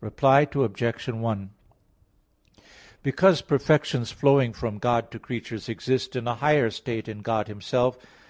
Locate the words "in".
6.16-6.26, 7.08-7.20